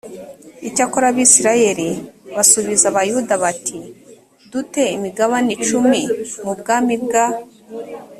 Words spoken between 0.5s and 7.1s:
icyakora abisirayeli basubiza abayuda bati du te imigabane icumi mu bwami